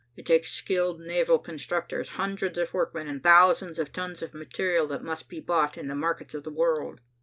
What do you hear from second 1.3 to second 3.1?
constructors, hundreds of workmen